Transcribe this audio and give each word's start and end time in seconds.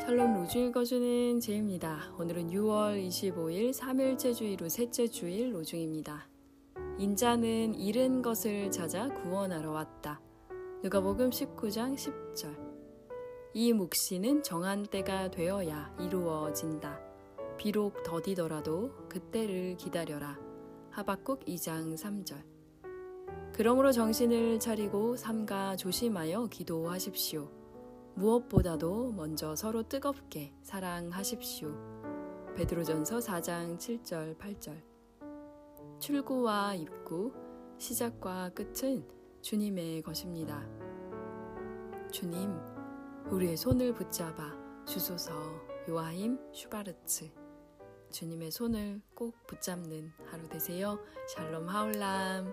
샬롬 0.00 0.32
로주 0.32 0.58
읽어주는 0.58 1.40
제입니다. 1.40 2.10
오늘은 2.18 2.48
6월 2.50 3.06
25일 3.06 3.70
3일째 3.70 4.34
주일 4.34 4.62
후 4.62 4.68
셋째 4.68 5.06
주일 5.06 5.54
로중입니다. 5.54 6.26
인자는 6.98 7.74
잃은 7.74 8.22
것을 8.22 8.70
찾아 8.70 9.08
구원하러 9.08 9.70
왔다. 9.72 10.18
누가복음 10.82 11.28
19장 11.28 11.94
10절. 11.94 12.56
이 13.52 13.74
묵시는 13.74 14.42
정한 14.42 14.84
때가 14.86 15.30
되어야 15.30 15.94
이루어진다. 16.00 16.98
비록 17.58 18.02
더디더라도 18.02 18.92
그때를 19.10 19.76
기다려라. 19.76 20.38
하박국 20.90 21.44
2장 21.44 21.94
3절. 21.94 22.42
그러므로 23.52 23.92
정신을 23.92 24.60
차리고 24.60 25.16
삼가 25.16 25.76
조심하여 25.76 26.46
기도하십시오. 26.46 27.59
무엇보다도 28.20 29.12
먼저 29.12 29.56
서로 29.56 29.82
뜨겁게 29.82 30.52
사랑하십시오. 30.62 31.74
베드로전서 32.54 33.18
4장 33.18 33.78
7절 33.78 34.36
8절. 34.36 34.78
출구와 36.00 36.74
입구, 36.74 37.32
시작과 37.78 38.50
끝은 38.50 39.08
주님의 39.40 40.02
것입니다. 40.02 40.68
주님, 42.12 42.52
우리의 43.30 43.56
손을 43.56 43.94
붙잡아 43.94 44.84
주소서 44.84 45.32
요하임 45.88 46.38
슈바르츠. 46.52 47.30
주님의 48.10 48.50
손을 48.50 49.00
꼭 49.14 49.34
붙잡는 49.46 50.12
하루 50.26 50.46
되세요. 50.50 50.98
샬롬 51.34 51.66
하울람. 51.68 52.52